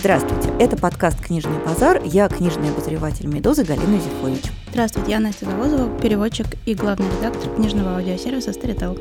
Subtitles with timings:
[0.00, 2.00] Здравствуйте, это подкаст «Книжный базар».
[2.02, 4.44] Я книжный обозреватель «Медузы» Галина Зифович.
[4.70, 8.96] Здравствуйте, я Настя Завозова, переводчик и главный редактор книжного аудиосервиса «Старител».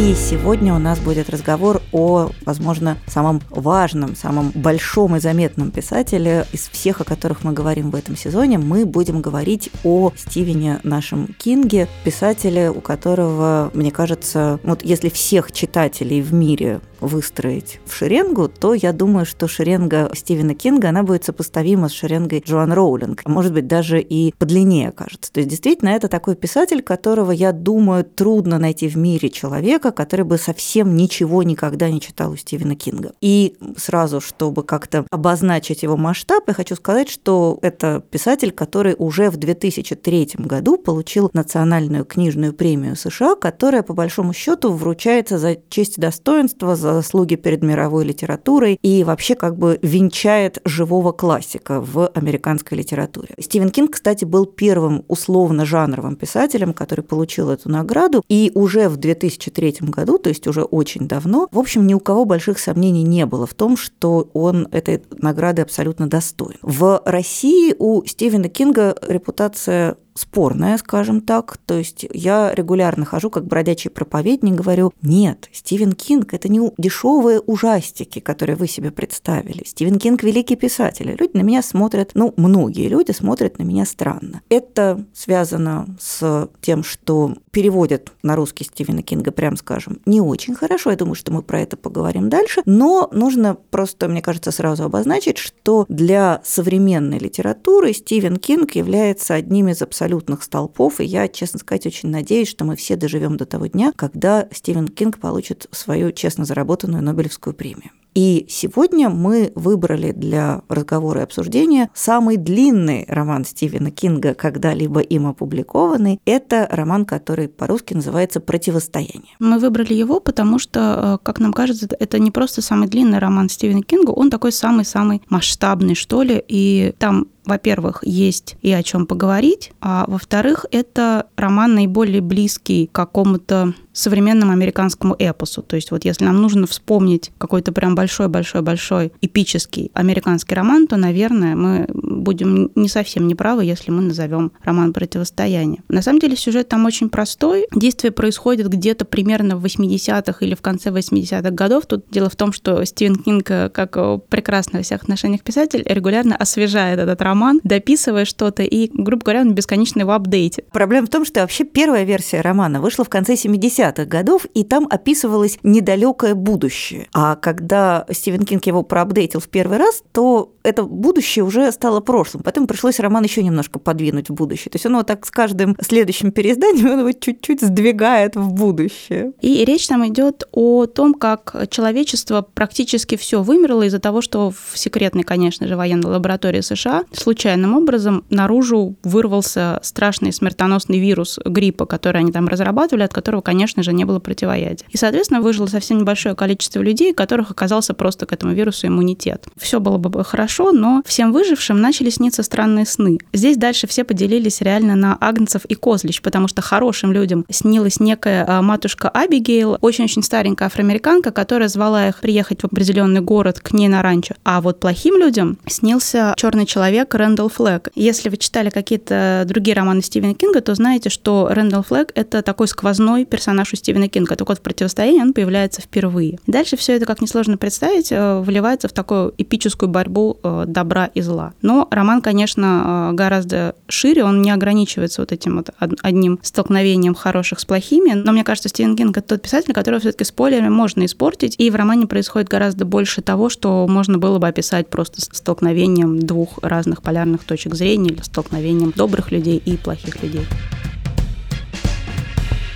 [0.00, 6.46] И сегодня у нас будет разговор о, возможно, самом важном, самом большом и заметном писателе
[6.54, 8.56] из всех, о которых мы говорим в этом сезоне.
[8.56, 15.52] Мы будем говорить о Стивене нашем Кинге, писателе, у которого, мне кажется, вот если всех
[15.52, 21.24] читателей в мире выстроить в шеренгу, то я думаю, что шеренга Стивена Кинга, она будет
[21.24, 23.26] сопоставима с шеренгой Джоан Роулинг.
[23.26, 25.32] Может быть, даже и подлиннее кажется.
[25.32, 30.24] То есть, действительно, это такой писатель, которого, я думаю, трудно найти в мире человека, который
[30.24, 33.12] бы совсем ничего никогда не читал у Стивена Кинга.
[33.20, 39.30] И сразу, чтобы как-то обозначить его масштаб, я хочу сказать, что это писатель, который уже
[39.30, 45.98] в 2003 году получил национальную книжную премию США, которая, по большому счету, вручается за честь
[45.98, 52.08] и достоинство, за заслуги перед мировой литературой и вообще как бы венчает живого классика в
[52.08, 53.34] американской литературе.
[53.38, 59.78] Стивен Кинг, кстати, был первым условно-жанровым писателем, который получил эту награду, и уже в 2003
[59.88, 63.46] году, то есть уже очень давно, в общем, ни у кого больших сомнений не было
[63.46, 66.58] в том, что он этой награды абсолютно достоин.
[66.62, 71.56] В России у Стивена Кинга репутация спорная, скажем так.
[71.66, 77.40] То есть я регулярно хожу как бродячий проповедник, говорю, нет, Стивен Кинг– это не дешевые
[77.40, 79.64] ужастики, которые вы себе представили.
[79.64, 81.16] Стивен Кинг– великий писатель.
[81.18, 84.42] Люди на меня смотрят, ну, многие люди смотрят на меня странно.
[84.50, 90.90] Это связано с тем, что переводят на русский Стивена Кинга, прям скажем, не очень хорошо.
[90.90, 92.62] Я думаю, что мы про это поговорим дальше.
[92.66, 99.68] Но нужно просто, мне кажется, сразу обозначить, что для современной литературы Стивен Кинг является одним
[99.68, 103.46] из абсолютно абсолютных столпов, и я, честно сказать, очень надеюсь, что мы все доживем до
[103.46, 107.90] того дня, когда Стивен Кинг получит свою честно заработанную Нобелевскую премию.
[108.14, 115.28] И сегодня мы выбрали для разговора и обсуждения самый длинный роман Стивена Кинга, когда-либо им
[115.28, 116.20] опубликованный.
[116.24, 119.36] Это роман, который по-русски называется «Противостояние».
[119.38, 123.48] Мы выбрали его, потому что, э, как нам кажется, это не просто самый длинный роман
[123.48, 129.06] Стивена Кинга, он такой самый-самый масштабный, что ли, и там во-первых, есть и о чем
[129.06, 135.62] поговорить, а во-вторых, это роман наиболее близкий к какому-то современному американскому эпосу.
[135.62, 141.56] То есть вот если нам нужно вспомнить какой-то прям большой-большой-большой эпический американский роман, то, наверное,
[141.56, 145.82] мы будем не совсем неправы, если мы назовем роман «Противостояние».
[145.88, 147.66] На самом деле сюжет там очень простой.
[147.74, 151.86] Действие происходит где-то примерно в 80-х или в конце 80-х годов.
[151.86, 153.96] Тут дело в том, что Стивен Кинг, как
[154.28, 157.29] прекрасный во всех отношениях писатель, регулярно освежает этот роман,
[157.64, 160.68] дописывая что-то, и, грубо говоря, он бесконечно его апдейтит.
[160.70, 164.86] Проблема в том, что вообще первая версия романа вышла в конце 70-х годов, и там
[164.90, 167.08] описывалось недалекое будущее.
[167.12, 172.42] А когда Стивен Кинг его проапдейтил в первый раз, то это будущее уже стало прошлым.
[172.42, 174.70] Потом пришлось роман еще немножко подвинуть в будущее.
[174.70, 179.32] То есть он вот так с каждым следующим переизданием он его чуть-чуть сдвигает в будущее.
[179.40, 184.78] И речь там идет о том, как человечество практически все вымерло из-за того, что в
[184.78, 192.20] секретной, конечно же, военной лаборатории США случайным образом наружу вырвался страшный смертоносный вирус гриппа, который
[192.20, 194.86] они там разрабатывали, от которого, конечно же, не было противоядия.
[194.90, 199.46] И, соответственно, выжило совсем небольшое количество людей, у которых оказался просто к этому вирусу иммунитет.
[199.56, 203.18] Все было бы хорошо, но всем выжившим начали сниться странные сны.
[203.32, 208.44] Здесь дальше все поделились реально на агнцев и козлищ, потому что хорошим людям снилась некая
[208.46, 213.88] а, матушка Абигейл, очень-очень старенькая афроамериканка, которая звала их приехать в определенный город к ней
[213.88, 214.34] на ранчо.
[214.44, 217.90] А вот плохим людям снился черный человек Рэндалл Флэг.
[217.94, 222.68] Если вы читали какие-то другие романы Стивена Кинга, то знаете, что Рэндалл Флэг— это такой
[222.68, 224.36] сквозной персонаж у Стивена Кинга.
[224.36, 226.38] Так вот, в «Противостоянии» он появляется впервые.
[226.46, 231.52] Дальше все это, как несложно представить, э, вливается в такую эпическую борьбу добра и зла.
[231.62, 237.60] Но роман, конечно, э, гораздо шире, он не ограничивается вот этим вот одним столкновением хороших
[237.60, 241.04] с плохими, но мне кажется, Стивен Кинг— это тот писатель, которого все таки спойлерами можно
[241.04, 246.20] испортить, и в романе происходит гораздо больше того, что можно было бы описать просто столкновением
[246.20, 250.46] двух разных полярных точек зрения или столкновением добрых людей и плохих людей.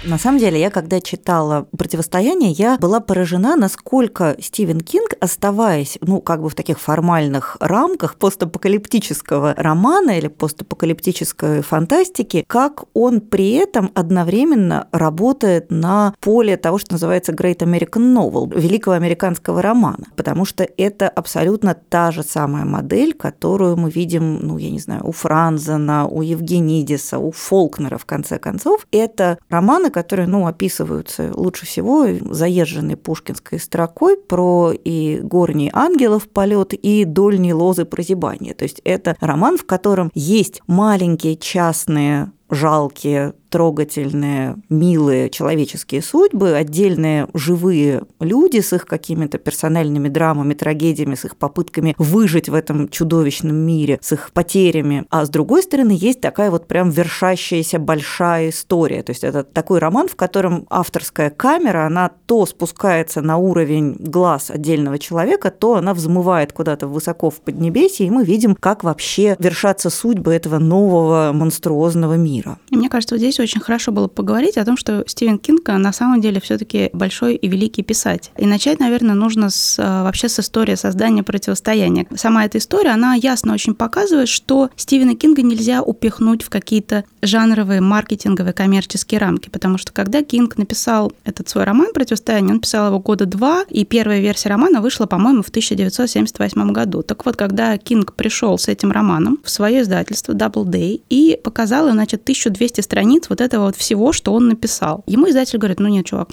[0.07, 6.21] На самом деле, я когда читала «Противостояние», я была поражена, насколько Стивен Кинг, оставаясь, ну,
[6.21, 13.91] как бы в таких формальных рамках постапокалиптического романа или постапокалиптической фантастики, как он при этом
[13.95, 20.69] одновременно работает на поле того, что называется Great American Novel, великого американского романа, потому что
[20.77, 26.07] это абсолютно та же самая модель, которую мы видим, ну, я не знаю, у Франзена,
[26.07, 28.87] у Евгенидиса, у Фолкнера, в конце концов.
[28.91, 36.75] Это романы, которые, ну, описываются лучше всего заезженной пушкинской строкой про и горний ангелов полет,
[36.75, 38.55] и дольние лозы прозябания.
[38.55, 47.29] То есть это роман, в котором есть маленькие частные жалкие трогательные, милые человеческие судьбы, отдельные
[47.35, 53.55] живые люди с их какими-то персональными драмами, трагедиями, с их попытками выжить в этом чудовищном
[53.55, 55.05] мире, с их потерями.
[55.09, 59.05] А с другой стороны, есть такая вот прям вершащаяся большая история.
[59.05, 64.51] То есть это такой роман, в котором авторская камера, она то спускается на уровень глаз
[64.51, 69.91] отдельного человека, то она взмывает куда-то высоко в Поднебесье, и мы видим, как вообще вершатся
[69.91, 72.59] судьбы этого нового монструозного мира.
[72.73, 76.21] Мне кажется, вот здесь очень хорошо было поговорить о том, что Стивен Кинг на самом
[76.21, 78.31] деле все-таки большой и великий писатель.
[78.37, 82.07] И начать, наверное, нужно с, э, вообще с истории создания противостояния.
[82.17, 87.81] Сама эта история, она ясно очень показывает, что Стивена Кинга нельзя упихнуть в какие-то жанровые,
[87.81, 92.99] маркетинговые, коммерческие рамки, потому что когда Кинг написал этот свой роман «Противостояние», он писал его
[92.99, 97.03] года два, и первая версия романа вышла, по-моему, в 1978 году.
[97.03, 102.23] Так вот, когда Кинг пришел с этим романом в свое издательство Doubleday и показал, значит,
[102.23, 105.03] 1200 страниц вот этого вот всего, что он написал.
[105.07, 106.29] Ему издатель говорит, ну нет, чувак,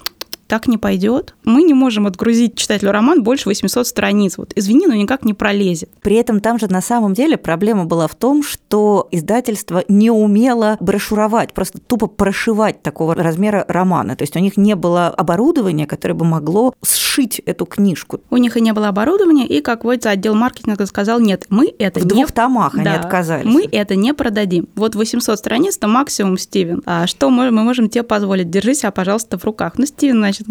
[0.52, 1.34] так не пойдет.
[1.44, 4.36] Мы не можем отгрузить читателю роман больше 800 страниц.
[4.36, 5.88] Вот, извини, но никак не пролезет.
[6.02, 10.76] При этом там же на самом деле проблема была в том, что издательство не умело
[10.78, 14.14] брошюровать, просто тупо прошивать такого размера романа.
[14.14, 18.20] То есть у них не было оборудования, которое бы могло сшить эту книжку.
[18.28, 22.00] У них и не было оборудования, и, как водится, отдел маркетинга сказал, нет, мы это
[22.00, 22.10] в не...
[22.10, 23.46] двух томах да, они отказались.
[23.46, 24.68] Мы это не продадим.
[24.74, 26.82] Вот 800 страниц– это максимум, Стивен.
[26.84, 28.50] А что мы, мы можем тебе позволить?
[28.50, 29.78] Держи себя, пожалуйста, в руках.
[29.78, 30.41] Ну, Стивен, значит,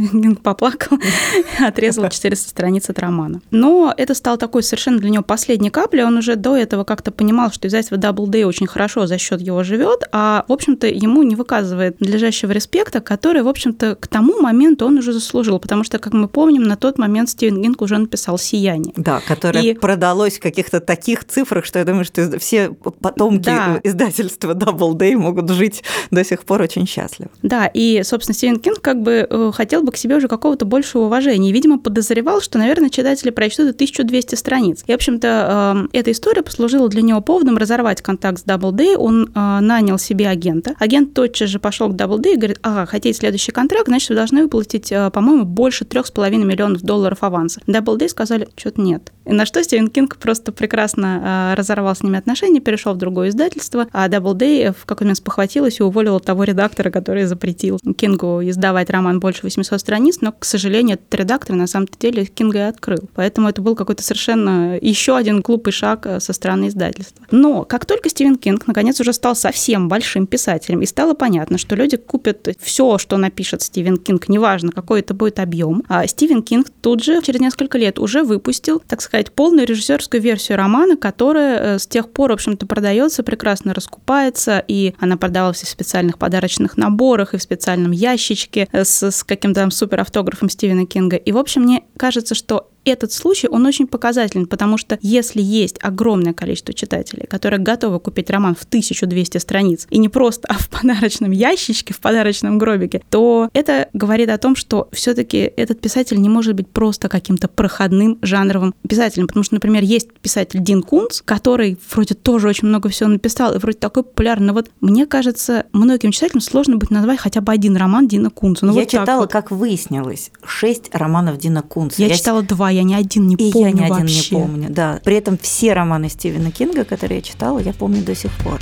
[0.43, 0.97] поплакал,
[1.59, 3.41] отрезал 400 страниц от романа.
[3.51, 6.03] Но это стало такой совершенно для него последней каплей.
[6.03, 10.03] Он уже до этого как-то понимал, что издательство Doubleday очень хорошо за счет его живет,
[10.11, 14.97] а, в общем-то, ему не выказывает надлежащего респекта, который, в общем-то, к тому моменту он
[14.97, 18.93] уже заслужил, потому что, как мы помним, на тот момент Стивен Гинг уже написал «Сияние».
[18.95, 19.73] Да, которое и...
[19.73, 23.79] продалось в каких-то таких цифрах, что я думаю, что все потомки да.
[23.83, 27.31] издательства Doubleday могут жить до сих пор очень счастливо.
[27.41, 30.65] Да, и, собственно, Стивен Кинг как бы э, хотел хотел бы к себе уже какого-то
[30.65, 31.49] большего уважения.
[31.49, 34.83] И, видимо, подозревал, что, наверное, читатели прочтут 1200 страниц.
[34.87, 38.95] И, в общем-то, э, эта история послужила для него поводом разорвать контакт с Doubleday.
[38.95, 40.75] Он э, нанял себе агента.
[40.79, 44.43] Агент тотчас же пошел к Doubleday и говорит, ага, хотите следующий контракт, значит, вы должны
[44.43, 47.61] выплатить, э, по-моему, больше 3,5 миллионов долларов аванса.
[47.67, 49.11] Doubleday сказали, что-то нет.
[49.25, 53.87] И на что Стивен Кинг просто прекрасно разорвал с ними отношения, перешел в другое издательство,
[53.91, 59.19] а Doubleday в какой-то момент спохватилась и уволила того редактора, который запретил Кингу издавать роман
[59.19, 63.09] больше 800 800 страниц, но, к сожалению, этот редактор на самом деле Кинга и открыл.
[63.15, 67.25] Поэтому это был какой-то совершенно еще один глупый шаг э, со стороны издательства.
[67.31, 71.75] Но как только Стивен Кинг наконец уже стал совсем большим писателем, и стало понятно, что
[71.75, 76.67] люди купят все, что напишет Стивен Кинг, неважно, какой это будет объем, а Стивен Кинг
[76.81, 81.79] тут же через несколько лет уже выпустил, так сказать, полную режиссерскую версию романа, которая э,
[81.79, 87.33] с тех пор, в общем-то, продается, прекрасно раскупается, и она продавалась в специальных подарочных наборах,
[87.33, 91.17] и в специальном ящичке э, с, с каким-то там супер автографом Стивена Кинга.
[91.17, 95.77] И, в общем, мне кажется, что этот случай, он очень показателен, потому что если есть
[95.81, 100.69] огромное количество читателей, которые готовы купить роман в 1200 страниц, и не просто, а в
[100.69, 106.19] подарочном ящичке, в подарочном гробике, то это говорит о том, что все таки этот писатель
[106.19, 111.21] не может быть просто каким-то проходным жанровым писателем, потому что, например, есть писатель Дин Кунц,
[111.21, 115.65] который вроде тоже очень много всего написал, и вроде такой популярный, но вот мне кажется,
[115.73, 118.65] многим читателям сложно будет назвать хотя бы один роман Дина Кунца.
[118.65, 119.31] Ну, Я вот читала, вот.
[119.31, 122.01] как выяснилось, шесть романов Дина Кунца.
[122.01, 124.35] Я, Я читала два я ни один не и помню я ни один вообще.
[124.35, 124.99] не помню, да.
[125.03, 128.59] При этом все романы Стивена Кинга, которые я читала, я помню до сих пор.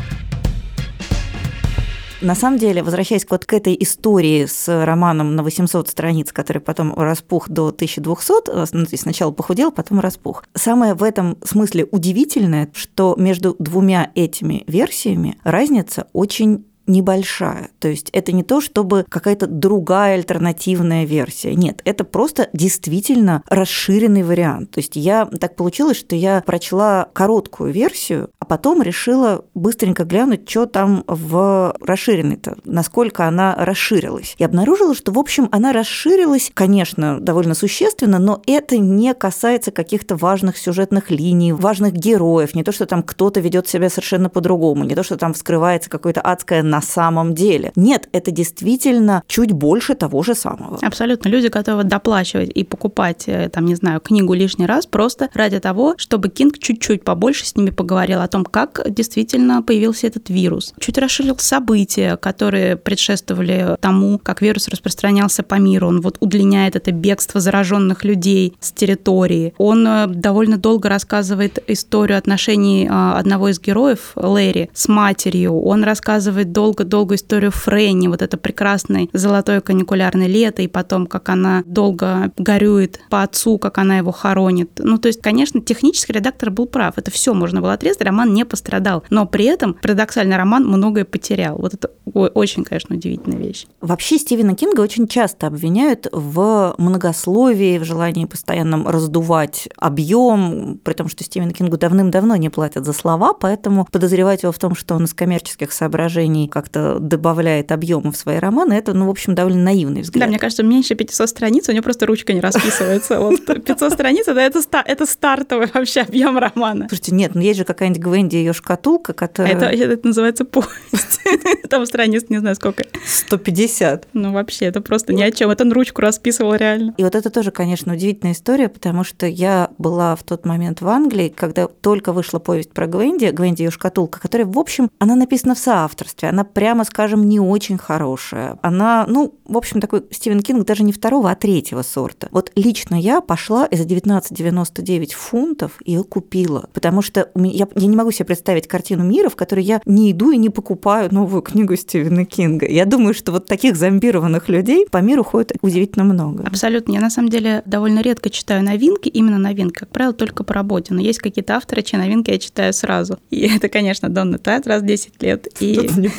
[2.22, 6.94] На самом деле, возвращаясь вот к этой истории с романом на 800 страниц, который потом
[6.94, 10.44] распух до 1200, э, ну, то есть сначала похудел, потом распух.
[10.54, 17.70] Самое в этом смысле удивительное, что между двумя этими версиями разница очень небольшая.
[17.80, 21.56] То есть это не то, чтобы какая-то другая альтернативная версия.
[21.56, 24.72] Нет, это просто действительно расширенный вариант.
[24.72, 30.50] То есть я так получилось, что я прочла короткую версию, а потом решила быстренько глянуть,
[30.50, 34.36] что там в расширенной-то, насколько она расширилась.
[34.38, 40.16] И обнаружила, что, в общем, она расширилась, конечно, довольно существенно, но это не касается каких-то
[40.16, 44.96] важных сюжетных линий, важных героев, не то, что там кто-то ведет себя совершенно по-другому, не
[44.96, 47.72] то, что там вскрывается какое-то адское на самом деле.
[47.76, 50.80] Нет, это действительно чуть больше того же самого.
[50.82, 51.28] Абсолютно.
[51.28, 55.96] Люди готовы доплачивать и покупать, э, там, не знаю, книгу лишний раз просто ради того,
[55.98, 60.74] чтобы Кинг чуть-чуть побольше с ними поговорил о том, как действительно появился этот вирус.
[60.80, 65.88] Чуть расширил события, которые предшествовали тому, как вирус распространялся по миру.
[65.88, 69.54] Он вот удлиняет это бегство зараженных людей с территории.
[69.58, 75.60] Он э, довольно долго рассказывает историю отношений э, одного из героев, Лэри, с матерью.
[75.62, 81.64] Он рассказывает долго-долго историю Фрэнни, вот это прекрасное золотое каникулярное лето, и потом, как она
[81.66, 84.72] долго горюет по отцу, как она его хоронит.
[84.78, 86.98] Ну, то есть, конечно, технический редактор был прав.
[86.98, 89.04] Это все можно было отрезать, роман не пострадал.
[89.10, 91.58] Но при этом парадоксальный роман многое потерял.
[91.58, 91.92] Вот это
[92.28, 93.66] очень, конечно, удивительная вещь.
[93.82, 101.08] Вообще Стивена Кинга очень часто обвиняют в многословии, в желании постоянно раздувать объем, при том,
[101.08, 105.06] что Стивену Кингу давным-давно не платят за слова, поэтому подозревать его в том, что он
[105.06, 110.02] из коммерческих соображений как-то добавляет объема в свои романы, это, ну, в общем, довольно наивный
[110.02, 110.26] взгляд.
[110.26, 113.20] Да, мне кажется, меньше 500 страниц, у него просто ручка не расписывается.
[113.20, 116.88] Вот 500 страниц, это, это, стартовый вообще объем романа.
[116.90, 119.54] Слушайте, нет, ну есть же какая-нибудь Гвенди ее шкатулка, которая...
[119.54, 121.22] Это, это называется повесть.
[121.70, 122.84] Там страниц не знаю сколько.
[123.06, 124.08] 150.
[124.14, 125.50] Ну, вообще, это просто ни о чем.
[125.50, 126.94] Это он ручку расписывал реально.
[126.98, 130.88] И вот это тоже, конечно, удивительная история, потому что я была в тот момент в
[130.88, 135.56] Англии, когда только вышла повесть про Гвенди, Гвенди ее шкатулка, которая, в общем, она написана
[135.56, 138.58] в соавторстве, она, прямо скажем, не очень хорошая.
[138.62, 142.28] Она, ну, в общем, такой Стивен Кинг даже не второго, а третьего сорта.
[142.32, 147.96] Вот лично я пошла и за 19,99 фунтов ее купила, потому что я, я не
[147.96, 151.76] могу себе представить картину мира, в которой я не иду и не покупаю новую книгу
[151.90, 152.68] Стивена Кинга.
[152.68, 156.44] Я думаю, что вот таких зомбированных людей по миру ходит удивительно много.
[156.46, 156.94] Абсолютно.
[156.94, 160.94] Я на самом деле довольно редко читаю новинки, именно новинки, как правило, только по работе.
[160.94, 163.18] Но есть какие-то авторы, чьи новинки я читаю сразу.
[163.32, 165.48] И это, конечно, Донна Тартт раз в 10 лет.
[165.60, 165.78] И...
[165.78, 166.10] не,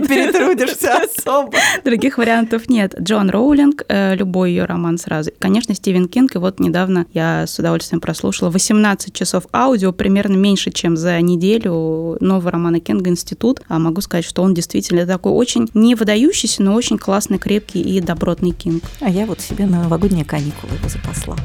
[0.00, 1.52] перетрудишься особо.
[1.84, 2.94] Других вариантов нет.
[2.98, 5.30] Джоан Роулинг, э, любой ее роман сразу.
[5.38, 6.36] Конечно, Стивен Кинг.
[6.36, 12.16] И вот недавно я с удовольствием прослушала 18 часов аудио, примерно меньше, чем за неделю
[12.20, 13.60] нового романа Кинга «Институт».
[13.68, 18.00] А могу сказать, что он действительно такой очень не выдающийся, но очень классный, крепкий и
[18.00, 18.84] добротный Кинг.
[19.00, 21.36] А я вот себе новогодние каникулы запасла.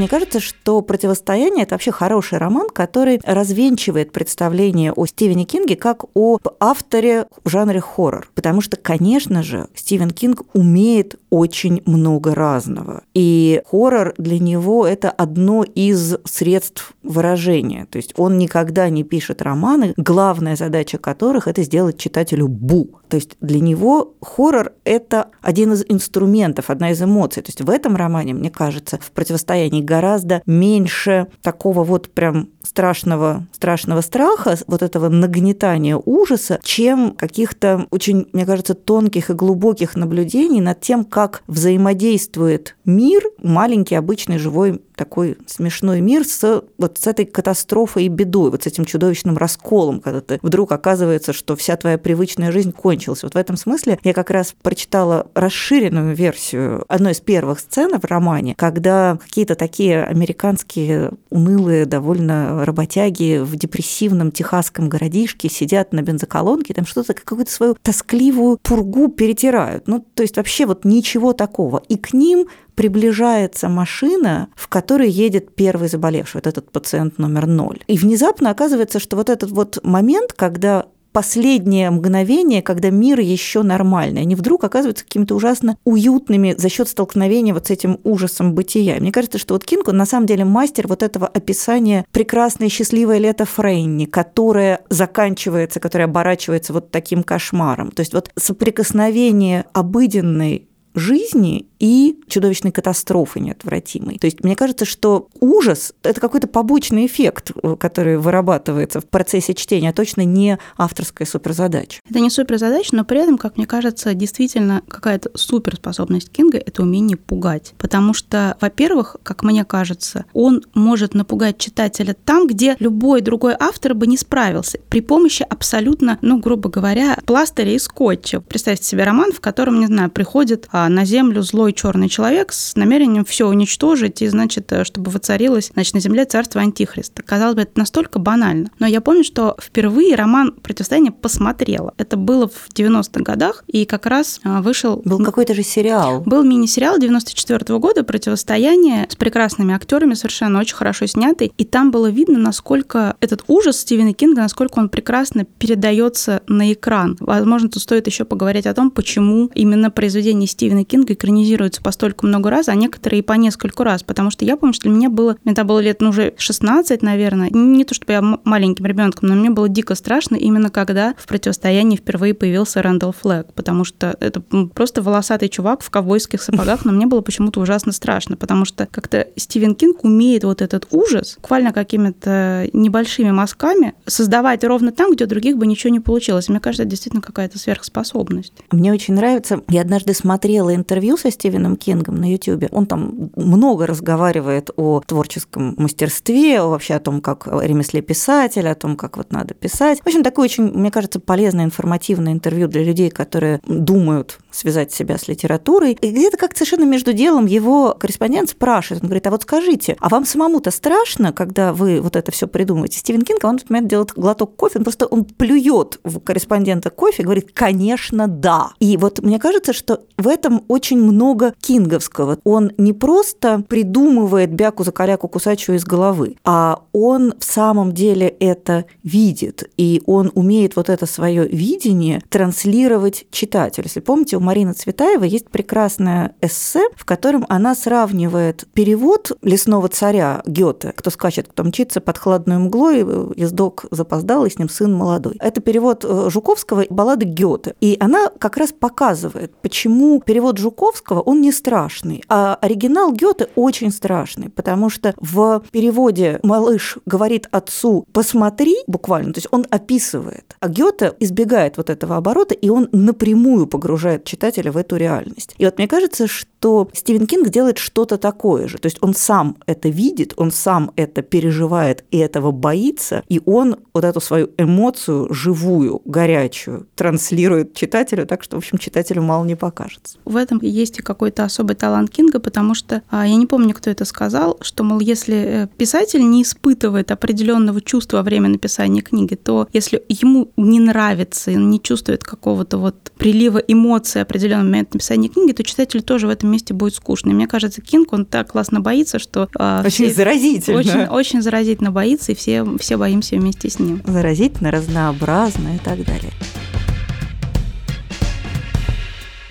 [0.00, 6.04] Мне кажется, что «Противостояние»— это вообще хороший роман, который развенчивает представление о Стивене Кинге как
[6.14, 8.30] о авторе в жанре хоррор.
[8.34, 13.02] Потому что, конечно же, Стивен Кинг умеет очень много разного.
[13.12, 17.86] И хоррор для него– это одно из средств выражения.
[17.90, 23.00] То есть он никогда не пишет романы, главная задача которых– это сделать читателю бу.
[23.10, 27.42] То есть для него хоррор– это один из инструментов, одна из эмоций.
[27.42, 33.46] То есть в этом романе, мне кажется, в противостоянии гораздо меньше такого вот прям страшного,
[33.52, 40.60] страшного страха, вот этого нагнетания ужаса, чем каких-то очень, мне кажется, тонких и глубоких наблюдений
[40.60, 47.24] над тем, как взаимодействует мир, маленький, обычный, живой такой смешной мир с вот с этой
[47.24, 51.96] катастрофой и бедой, вот с этим чудовищным расколом, когда ты вдруг оказывается, что вся твоя
[51.96, 53.22] привычная жизнь кончилась.
[53.22, 58.04] Вот в этом смысле я как раз прочитала расширенную версию одной из первых сцен в
[58.04, 66.74] романе, когда какие-то такие американские унылые довольно работяги в депрессивном техасском городишке сидят на бензоколонке,
[66.74, 69.88] там что-то, какую-то свою тоскливую пургу перетирают.
[69.88, 71.82] Ну, то есть вообще вот ничего такого.
[71.88, 77.80] И к ним приближается машина, в которой едет первый заболевший, вот этот пациент номер ноль.
[77.86, 84.22] И внезапно оказывается, что вот этот вот момент, когда последнее мгновение, когда мир еще нормальный.
[84.22, 88.96] Они вдруг оказываются какими-то ужасно уютными за счет столкновения вот с этим ужасом бытия.
[89.00, 93.18] Мне кажется, что вот Кинг, он на самом деле мастер вот этого описания прекрасное счастливое
[93.18, 97.90] лето Фрейни, которое заканчивается, которое оборачивается вот таким кошмаром.
[97.90, 104.18] То есть вот соприкосновение обыденной жизни и чудовищной катастрофы неотвратимой.
[104.18, 109.54] То есть мне кажется, что ужас– это какой-то побочный эффект, э, который вырабатывается в процессе
[109.54, 112.00] чтения, а точно не авторская суперзадача.
[112.08, 117.16] Это не суперзадача, но при этом, как мне кажется, действительно какая-то суперспособность Кинга– это умение
[117.16, 117.74] пугать.
[117.78, 123.94] Потому что, во-первых, как мне кажется, он может напугать читателя там, где любой другой автор
[123.94, 128.40] бы не справился, при помощи абсолютно, ну, грубо говоря, пластыря и скотча.
[128.40, 132.76] Представьте себе роман, в котором, не знаю, приходит а, на Землю злой черный человек с
[132.76, 137.22] намерением все уничтожить и, значит, э, чтобы воцарилось, значит, на Земле царство Антихриста.
[137.22, 138.70] Казалось бы, это настолько банально.
[138.78, 141.94] Но я помню, что впервые роман «Противостояние» посмотрела.
[141.98, 145.02] Это было в 90-х годах, и как раз а, вышел...
[145.04, 146.22] Был какой-то же сериал.
[146.24, 151.52] Был мини-сериал 94 -го года «Противостояние» с прекрасными актерами, совершенно очень хорошо снятый.
[151.58, 157.16] И там было видно, насколько этот ужас Стивена Кинга, насколько он прекрасно передается на экран.
[157.20, 162.26] Возможно, тут стоит еще поговорить о том, почему именно произведение Стивена Кинга экранизируется по столько
[162.26, 164.02] много раз, а некоторые и по нескольку раз.
[164.02, 167.02] Потому что я помню, что для меня было, мне тогда было лет, ну, уже 16,
[167.02, 167.50] наверное.
[167.50, 171.96] Не то, чтобы я маленьким ребенком, но мне было дико страшно именно когда в противостоянии
[171.96, 174.40] впервые появился Рэндалл Флэг, потому что это
[174.74, 179.28] просто волосатый чувак в ковбойских сапогах, но мне было почему-то ужасно страшно, потому что как-то
[179.36, 185.26] Стивен Кинг умеет вот этот ужас буквально какими-то небольшими мазками создавать ровно там, где у
[185.28, 186.48] других бы ничего не получилось.
[186.48, 188.52] Мне кажется, это действительно какая-то сверхспособность.
[188.70, 192.64] Мне очень нравится, я однажды смотрела интервью со Стивеном Кингом на YouTube.
[192.72, 198.74] Он там много разговаривает о творческом мастерстве, вообще о том, как о ремесле писателя, о
[198.74, 200.00] том, как вот надо писать.
[200.00, 205.18] В общем, такое очень, мне кажется, полезное, информативное интервью для людей, которые думают связать себя
[205.18, 205.96] с литературой.
[206.00, 210.08] И где-то как совершенно между делом его корреспондент спрашивает, он говорит, а вот скажите, а
[210.08, 212.98] вам самому-то страшно, когда вы вот это все придумываете?
[212.98, 216.90] Стивен Кинг, он в этот момент делает глоток кофе, он просто он плюет в корреспондента
[216.90, 218.72] кофе говорит, конечно, да.
[218.80, 222.38] И вот мне кажется, что в этом очень много кинговского.
[222.44, 228.28] Он не просто придумывает бяку за коряку кусачую из головы, а он в самом деле
[228.28, 233.86] это видит, и он умеет вот это свое видение транслировать читателю.
[233.86, 240.42] Если помните, у Марины Цветаевой есть прекрасное эссе, в котором она сравнивает перевод «Лесного царя»
[240.46, 243.06] Гёте, кто скачет, кто мчится под холодной мглой,
[243.36, 245.36] ездок запоздал, и с ним сын молодой.
[245.40, 247.74] Это перевод э, Жуковского баллады Гёте.
[247.82, 253.92] И она как раз показывает, почему перевод Жуковского, он не страшный, а оригинал Гёте очень
[253.92, 260.68] страшный, потому что в переводе малыш говорит отцу «посмотри», буквально, то есть он описывает, а
[260.68, 265.54] Гёте избегает вот этого оборота, и он напрямую погружает читателя в эту реальность.
[265.58, 268.78] И вот мне кажется, что Стивен Кинг делает что-то такое же.
[268.78, 273.76] То есть он сам это видит, он сам это переживает и этого боится, и он
[273.92, 279.56] вот эту свою эмоцию живую, горячую транслирует читателю так, что, в общем, читателю мало не
[279.56, 280.18] покажется.
[280.24, 283.90] В этом есть и какой-то особый талант Кинга, потому что а, я не помню, кто
[283.90, 289.34] это сказал, что, мол, если э, писатель не испытывает определенного чувства во время написания книги,
[289.34, 295.28] то если ему не нравится, он не чувствует какого-то вот прилива эмоций определенный момент написания
[295.28, 297.30] книги, то читателю тоже в этом месте будет скучно.
[297.30, 299.48] И мне кажется, Кинг, он так классно боится, что...
[299.58, 300.78] А, очень все, заразительно.
[300.78, 304.02] Очень, очень заразительно боится, и все, все боимся вместе с ним.
[304.04, 306.32] Заразительно, разнообразно и так далее.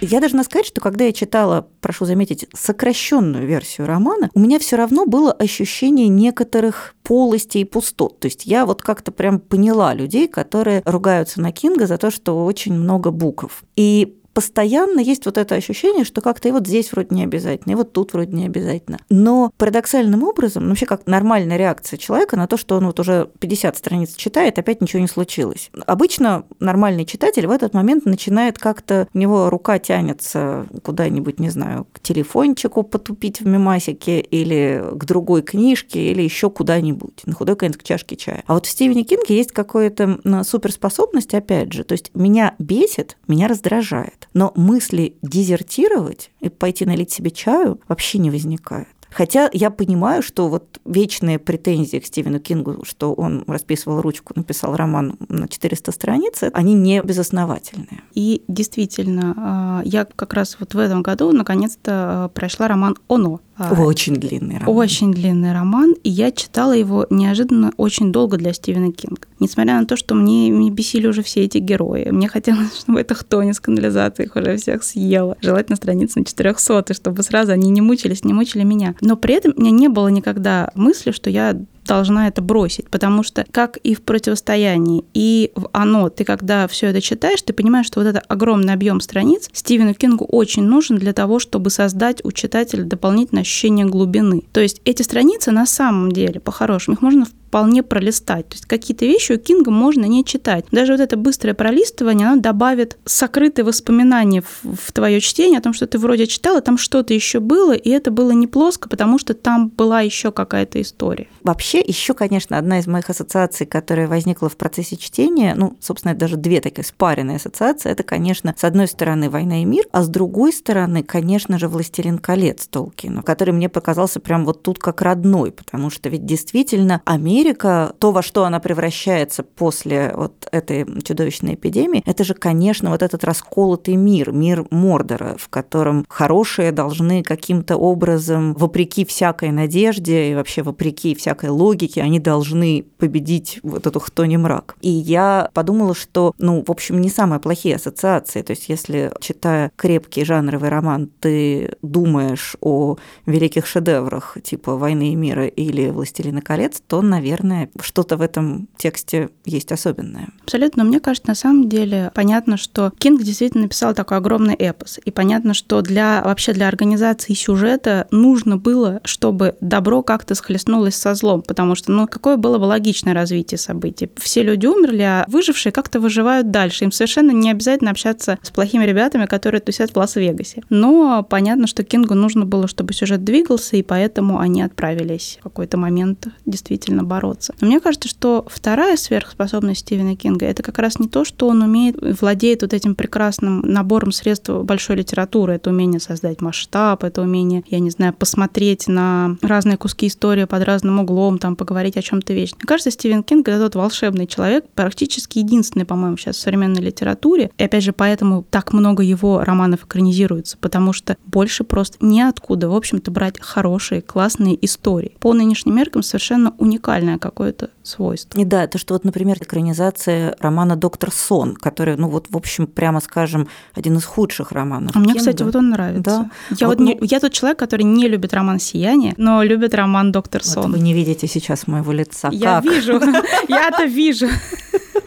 [0.02, 4.78] Я должна сказать, что когда я читала, прошу заметить, сокращенную версию романа, у меня все
[4.78, 8.20] равно было ощущение некоторых полостей и пустот.
[8.20, 12.46] То есть я вот как-то прям поняла людей, которые ругаются на Кинга за то, что
[12.46, 13.64] очень много букв.
[13.76, 17.76] И постоянно есть вот это ощущение, что как-то и вот здесь вроде не обязательно, и
[17.76, 18.98] вот тут вроде не обязательно.
[19.10, 23.30] Но парадоксальным образом, ну, вообще как нормальная реакция человека на то, что он вот уже
[23.40, 25.72] 50 страниц читает, опять ничего не случилось.
[25.86, 31.86] Обычно нормальный читатель в этот момент начинает как-то, у него рука тянется куда-нибудь, не знаю,
[31.92, 37.76] к телефончику потупить в мемасике или к другой книжке или еще куда-нибудь, на худой конец
[37.76, 38.46] к чашке чая.
[38.48, 43.50] А вот в Стивене Кинге есть какая-то суперспособность, опять же, то есть меня бесит, меня
[43.50, 44.29] раздражает.
[44.34, 48.88] Но мысли дезертировать и пойти налить себе чаю вообще не возникает.
[49.12, 54.76] Хотя я понимаю, что вот вечные претензии к Стивену Кингу, что он расписывал ручку, написал
[54.76, 58.04] роман на 400 страниц, они не безосновательные.
[58.14, 61.92] И действительно, а, я как раз вот в этом году наконец-то
[62.26, 63.42] а, прошла роман «Оно».
[63.60, 64.78] А, очень длинный роман.
[64.78, 69.22] Очень длинный роман, и я читала его неожиданно очень долго для Стивена Кинга.
[69.40, 72.10] Несмотря на то, что мне, мне бесили уже все эти герои.
[72.10, 75.36] Мне хотелось, чтобы эта Хтони с канализацией их уже всех съела.
[75.42, 78.96] Желательно страницы на 400, чтобы сразу они не мучились, не мучили меня.
[79.02, 81.58] Но при этом у меня не было никогда мысли, что я
[81.90, 86.88] должна это бросить, потому что как и в противостоянии, и в оно, ты когда все
[86.88, 91.14] это читаешь, ты понимаешь, что вот этот огромный объем страниц Стивену Кингу очень нужен для
[91.14, 94.44] того, чтобы создать у читателя дополнительное ощущение глубины.
[94.54, 98.48] То есть эти страницы на самом деле, по-хорошему, их можно вполне пролистать.
[98.48, 100.66] То есть какие-то вещи у Кинга можно не читать.
[100.72, 105.74] Даже вот это быстрое пролистывание, оно добавит сокрытые воспоминания в, в твое чтение о том,
[105.74, 109.34] что ты вроде читала, там что-то еще было, и это было не плоско, потому что
[109.34, 111.28] там была еще какая-то история.
[111.42, 116.38] Вообще, еще, конечно, одна из моих ассоциаций, которая возникла в процессе чтения, ну, собственно, даже
[116.38, 120.54] две такие спаренные ассоциации, это, конечно, с одной стороны «Война и мир», а с другой
[120.54, 125.90] стороны, конечно же, «Властелин колец» Толкина, который мне показался прям вот тут как родной, потому
[125.90, 132.04] что ведь действительно Америка Америка, то, во что она превращается после вот этой чудовищной эпидемии,
[132.06, 138.54] это же, конечно, вот этот расколотый мир, мир Мордора, в котором хорошие должны каким-то образом,
[138.56, 144.76] вопреки всякой надежде и вообще вопреки всякой логике, они должны победить вот эту хтони мрак.
[144.82, 148.42] И я подумала, что, ну, в общем, не самые плохие ассоциации.
[148.42, 155.16] То есть, если, читая крепкий жанровый роман, ты думаешь о великих шедеврах типа «Войны и
[155.16, 160.30] мира» или «Властелина колец», то, наверное, наверное, что-то в этом тексте есть особенное.
[160.44, 160.84] Абсолютно.
[160.84, 165.00] Мне кажется, на самом деле понятно, что Кинг действительно написал такой огромный эпос.
[165.06, 171.14] И понятно, что для вообще для организации сюжета нужно было, чтобы добро как-то схлестнулось со
[171.14, 171.44] злом.
[171.44, 174.10] Потому что, ну, какое было бы логичное развитие событий?
[174.18, 176.86] Все люди умерли, а выжившие как-то выживают дальше.
[176.86, 180.64] Им совершенно не обязательно общаться с плохими ребятами, которые тусят в Лас-Вегасе.
[180.70, 185.78] Но понятно, что Кингу нужно было, чтобы сюжет двигался, и поэтому они отправились в какой-то
[185.78, 187.54] момент действительно бороться бороться.
[187.60, 191.62] Но мне кажется, что вторая сверхспособность Стивена Кинга это как раз не то, что он
[191.62, 195.56] умеет, владеет вот этим прекрасным набором средств большой литературы.
[195.56, 200.64] Это умение создать масштаб, это умение, я не знаю, посмотреть на разные куски истории под
[200.64, 202.60] разным углом, там поговорить о чем-то вечном.
[202.62, 207.52] Мне кажется, Стивен Кинг это тот волшебный человек, практически единственный, по-моему, сейчас в современной литературе.
[207.58, 212.76] И опять же, поэтому так много его романов экранизируется, потому что больше просто неоткуда, в
[212.76, 215.18] общем-то, брать хорошие, классные истории.
[215.20, 218.40] По нынешним меркам совершенно уникальная уникальное какое-то свойство.
[218.40, 222.68] И да, это что вот, например, экранизация романа «Доктор Сон», который, ну вот, в общем,
[222.68, 224.96] прямо скажем, один из худших романов.
[224.96, 226.04] А мне, кстати, вот он нравится.
[226.04, 226.32] Да.
[226.60, 230.12] Я вот, вот не, я тот человек, который не любит роман «Сияние», но любит роман
[230.12, 230.64] «Доктор Сон».
[230.64, 232.30] Вот вы не видите сейчас моего лица.
[232.32, 232.66] Я как?
[232.66, 232.94] вижу,
[233.48, 234.28] я-то вижу.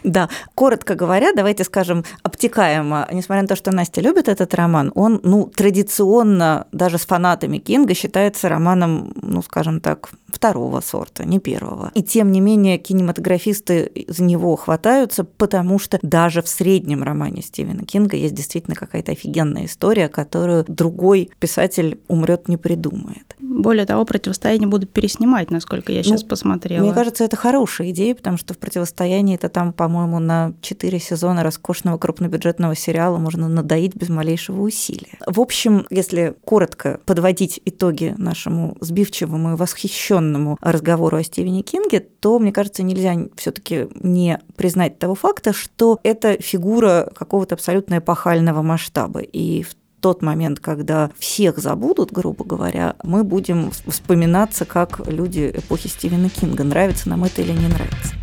[0.05, 5.21] Да, коротко говоря, давайте скажем обтекаемо, несмотря на то, что Настя любит этот роман, он,
[5.23, 11.91] ну, традиционно даже с фанатами Кинга считается романом, ну, скажем так, второго сорта, не первого.
[11.95, 17.85] И тем не менее кинематографисты за него хватаются, потому что даже в среднем романе Стивена
[17.85, 23.37] Кинга есть действительно какая-то офигенная история, которую другой писатель умрет не придумает.
[23.39, 26.83] Более того, противостояние будут переснимать, насколько я сейчас ну, посмотрела.
[26.83, 31.43] Мне кажется, это хорошая идея, потому что в противостоянии это там, по-моему, на 4 сезона
[31.43, 35.19] роскошного крупнобюджетного сериала можно надоить без малейшего усилия.
[35.27, 42.39] В общем, если коротко подводить итоги нашему сбивчивому и восхищенному разговору о Стивене Кинге, то,
[42.39, 49.21] мне кажется, нельзя все-таки не признать того факта, что это фигура какого-то абсолютно эпохального масштаба.
[49.21, 55.89] И в тот момент, когда всех забудут, грубо говоря, мы будем вспоминаться как люди эпохи
[55.89, 56.65] Стивена Кинга.
[56.65, 58.15] Нравится нам это или не нравится.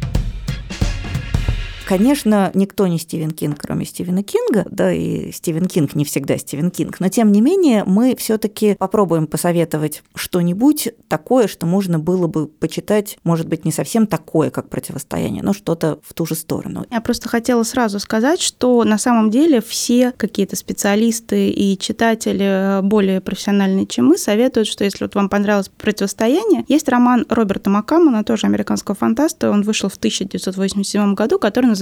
[1.89, 6.69] Конечно, никто не Стивен Кинг, кроме Стивена Кинга, да и Стивен Кинг не всегда Стивен
[6.69, 12.28] Кинг, но тем не менее мы все таки попробуем посоветовать что-нибудь такое, что можно было
[12.28, 16.86] бы почитать, может быть, не совсем такое, как противостояние, но что-то в ту же сторону.
[16.91, 23.19] Я просто хотела сразу сказать, что на самом деле все какие-то специалисты и читатели более
[23.19, 28.45] профессиональные, чем мы, советуют, что если вот вам понравилось противостояние, есть роман Роберта Маккамона, тоже
[28.45, 31.78] американского фантаста, он вышел в 1987 году, который называется,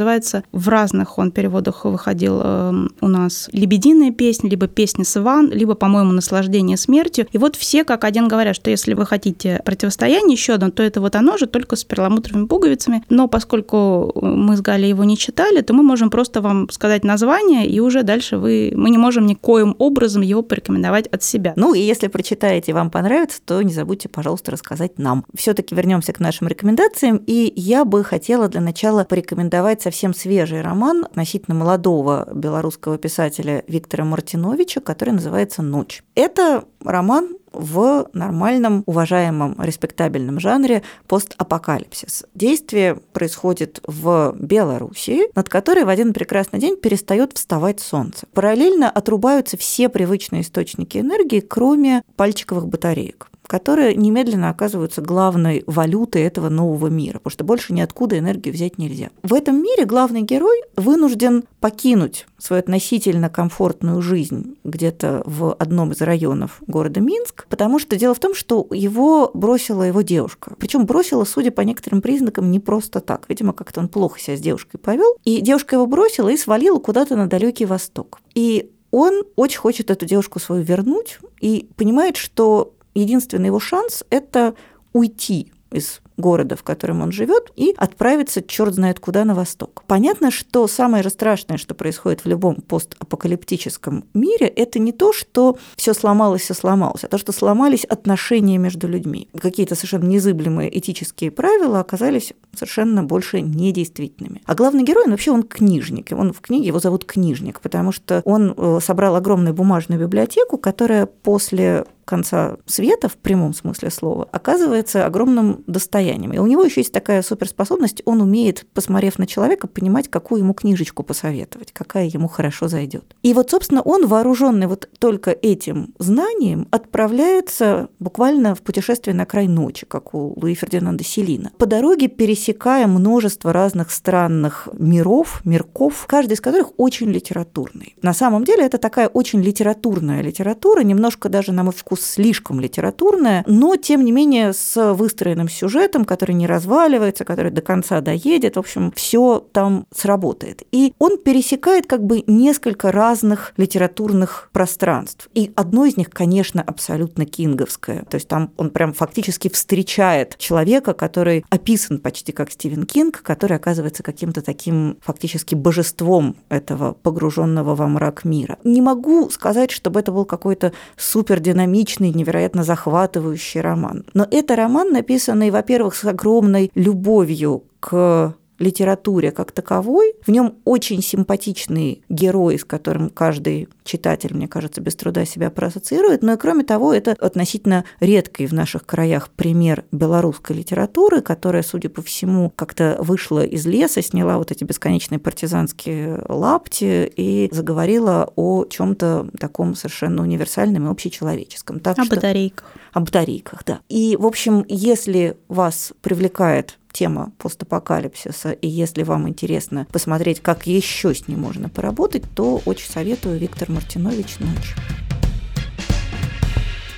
[0.51, 6.11] в разных он переводах выходил э, у нас «Лебединая песня», либо «Песня Сван», либо, по-моему,
[6.11, 7.27] «Наслаждение смертью».
[7.31, 11.01] И вот все как один говорят, что если вы хотите противостояние еще одно, то это
[11.01, 13.03] вот оно же, только с перламутровыми пуговицами.
[13.09, 17.67] Но поскольку мы с Галей его не читали, то мы можем просто вам сказать название,
[17.67, 18.73] и уже дальше вы...
[18.75, 21.53] мы не можем никоим образом его порекомендовать от себя.
[21.55, 25.25] Ну и если прочитаете и вам понравится, то не забудьте, пожалуйста, рассказать нам.
[25.35, 30.59] все таки вернемся к нашим рекомендациям, и я бы хотела для начала порекомендовать совсем свежий
[30.59, 36.03] роман относительно молодого белорусского писателя Виктора Мартиновича, который называется «Ночь».
[36.13, 42.25] Это роман в нормальном, уважаемом, респектабельном жанре постапокалипсис.
[42.35, 48.25] Действие происходит в Белоруссии, над которой в один прекрасный день перестает вставать солнце.
[48.33, 56.49] Параллельно отрубаются все привычные источники энергии, кроме пальчиковых батареек которые немедленно оказываются главной валютой этого
[56.49, 59.09] нового мира, потому что больше ниоткуда энергию взять нельзя.
[59.23, 66.01] В этом мире главный герой вынужден покинуть свою относительно комфортную жизнь где-то в одном из
[66.01, 70.53] районов города Минск, потому что дело в том, что его бросила его девушка.
[70.59, 73.25] Причем бросила, судя по некоторым признакам, не просто так.
[73.29, 75.15] Видимо, как-то он плохо себя с девушкой повел.
[75.23, 78.19] И девушка его бросила и свалила куда-то на далекий восток.
[78.35, 84.55] И он очень хочет эту девушку свою вернуть и понимает, что единственный его шанс– это
[84.93, 89.83] уйти из города, в котором он живет, и отправиться черт знает куда на восток.
[89.87, 95.93] Понятно, что самое страшное, что происходит в любом постапокалиптическом мире, это не то, что все
[95.93, 99.29] сломалось, все сломалось, а то, что сломались отношения между людьми.
[99.39, 104.41] Какие-то совершенно незыблемые этические правила оказались совершенно больше недействительными.
[104.45, 106.07] А главный герой, он вообще он книжник.
[106.11, 111.05] Он в книге его зовут книжник, потому что он э, собрал огромную бумажную библиотеку, которая
[111.05, 116.06] после конца света, в прямом смысле слова, оказывается огромным достоянием.
[116.15, 120.53] И у него еще есть такая суперспособность, он умеет, посмотрев на человека, понимать, какую ему
[120.53, 123.15] книжечку посоветовать, какая ему хорошо зайдет.
[123.23, 129.47] И вот, собственно, он, вооруженный вот только этим знанием, отправляется буквально в путешествие на край
[129.47, 131.51] ночи, как у Луи Фердинанда Селина.
[131.57, 137.95] По дороге пересекая множество разных странных миров, мирков, каждый из которых очень литературный.
[138.01, 143.43] На самом деле это такая очень литературная литература, немножко даже, на мой вкус, слишком литературная,
[143.47, 148.55] но тем не менее с выстроенным сюжетом, который не разваливается, который до конца доедет.
[148.55, 150.63] В общем, все там сработает.
[150.71, 155.29] И он пересекает как бы несколько разных литературных пространств.
[155.33, 158.03] И одно из них, конечно, абсолютно кинговское.
[158.03, 163.57] То есть там он прям фактически встречает человека, который описан почти как Стивен Кинг, который
[163.57, 168.57] оказывается каким-то таким фактически божеством этого погруженного во мрак мира.
[168.63, 174.03] Не могу сказать, чтобы это был какой-то супер динамичный динамичный, невероятно захватывающий роман.
[174.13, 180.15] Но это роман, написанный, во-первых, с огромной любовью к литературе как таковой.
[180.25, 186.23] В нем очень симпатичный герой, с которым каждый читатель, мне кажется, без труда себя проассоциирует.
[186.23, 191.89] Но и кроме того, это относительно редкий в наших краях пример белорусской литературы, которая, судя
[191.89, 198.65] по всему, как-то вышла из леса, сняла вот эти бесконечные партизанские лапти и заговорила о
[198.65, 201.79] чем-то таком совершенно универсальном и общечеловеческом.
[201.79, 202.15] Так о что...
[202.15, 202.71] батарейках.
[202.93, 203.79] О батарейках, да.
[203.89, 211.13] И, в общем, если вас привлекает тема постапокалипсиса, и если вам интересно посмотреть, как еще
[211.13, 214.75] с ним можно поработать, то очень советую Виктор Мартинович «Ночь».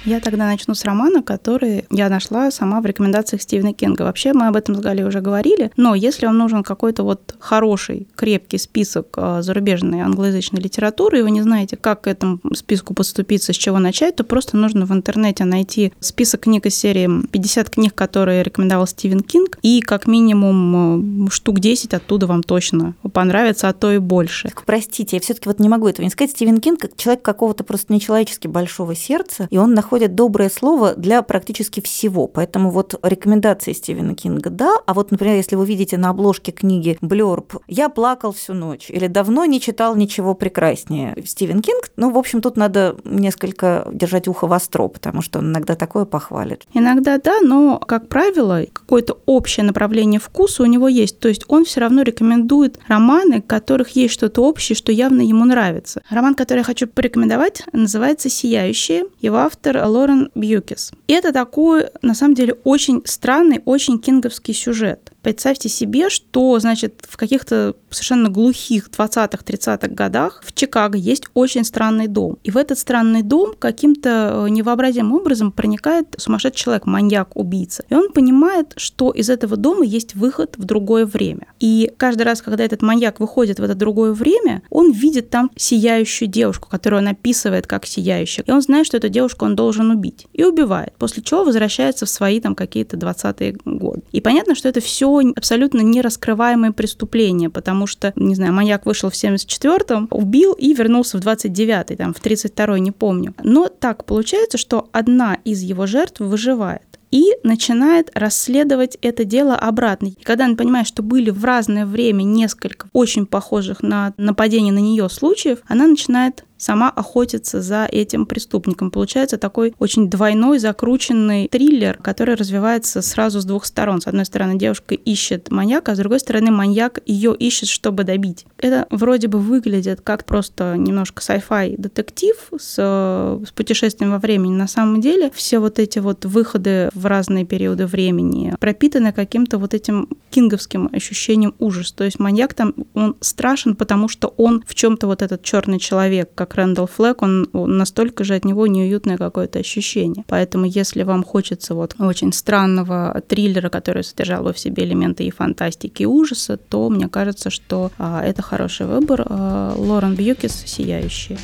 [0.09, 4.01] Я тогда начну с романа, который я нашла сама в рекомендациях Стивена Кинга.
[4.01, 8.07] Вообще мы об этом с Галей уже говорили, но если вам нужен какой-то вот хороший,
[8.15, 13.53] крепкий список а, зарубежной англоязычной литературы, и вы не знаете, как к этому списку подступиться,
[13.53, 17.93] с чего начать, то просто нужно в интернете найти список книг из серии 50 книг,
[17.93, 23.73] которые рекомендовал Стивен Кинг, и как минимум а, штук 10 оттуда вам точно понравится, а
[23.73, 24.47] то и больше.
[24.47, 26.31] Так, простите, я все таки вот не могу этого не сказать.
[26.31, 31.21] Стивен Кинг человек какого-то просто нечеловечески большого сердца, и он находит находят доброе слово для
[31.21, 32.27] практически всего.
[32.27, 34.77] Поэтому вот рекомендации Стивена Кинга, да.
[34.85, 39.07] А вот, например, если вы видите на обложке книги blurb «Я плакал всю ночь» или
[39.07, 44.47] «Давно не читал ничего прекраснее» Стивен Кинг, ну, в общем, тут надо несколько держать ухо
[44.47, 46.63] востро, потому что он иногда такое похвалит.
[46.73, 51.19] Иногда да, но, как правило, какое-то общее направление вкуса у него есть.
[51.19, 55.43] То есть он все равно рекомендует романы, в которых есть что-то общее, что явно ему
[55.43, 56.01] нравится.
[56.09, 59.03] Роман, который я хочу порекомендовать, называется «Сияющие».
[59.19, 60.91] Его автор Лорен Бьюкис.
[61.07, 65.11] И это такой, на самом деле, очень странный, очень кинговский сюжет.
[65.21, 72.07] Представьте себе, что, значит, в каких-то совершенно глухих 20-30-х годах в Чикаго есть очень странный
[72.07, 72.37] дом.
[72.43, 77.83] И в этот странный дом каким-то э, невообразимым образом проникает сумасшедший человек, маньяк, убийца.
[77.89, 81.47] И он понимает, что из этого дома есть выход в другое время.
[81.59, 86.29] И каждый раз, когда этот маньяк выходит в это другое время, он видит там сияющую
[86.29, 88.45] девушку, которую он описывает как сияющую.
[88.45, 90.27] И он знает, что эту девушку он должен убить.
[90.33, 90.93] И убивает.
[90.97, 94.01] После чего возвращается в свои там какие-то 20-е годы.
[94.11, 99.13] И понятно, что это все абсолютно нераскрываемые преступления, потому что, не знаю, маньяк вышел в
[99.13, 103.33] 74-м, убил и вернулся в 29-й, там, в 32-й, не помню.
[103.43, 110.07] Но так получается, что одна из его жертв выживает и начинает расследовать это дело обратно.
[110.07, 114.79] И когда она понимает, что были в разное время несколько очень похожих на нападение на
[114.79, 118.91] нее случаев, она начинает сама охотится за этим преступником.
[118.91, 124.01] Получается такой очень двойной, закрученный триллер, который развивается сразу с двух сторон.
[124.01, 128.45] С одной стороны, девушка ищет маньяка, а с другой стороны, маньяк ее ищет, чтобы добить.
[128.57, 134.53] Это вроде бы выглядит как просто немножко sci-fi детектив с, с путешествием во времени.
[134.53, 139.73] На самом деле все вот эти вот выходы в разные периоды времени пропитаны каким-то вот
[139.73, 141.95] этим кинговским ощущением ужаса.
[141.95, 146.31] То есть маньяк там, он страшен, потому что он в чем-то вот этот черный человек,
[146.35, 150.23] как Рэндалл Флэк, он, он настолько же от него неуютное какое-то ощущение.
[150.27, 155.31] Поэтому если вам хочется вот очень странного триллера, который содержал бы в себе элементы и
[155.31, 159.25] фантастики, и ужаса, то мне кажется, что а, это хороший выбор.
[159.27, 161.37] А, Лорен Бьюкис «Сияющие».